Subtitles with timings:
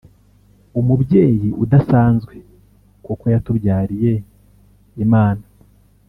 [0.79, 2.35] umubyeyi udasanzwe
[3.05, 4.11] kuko yatubyariye
[5.05, 5.45] Imana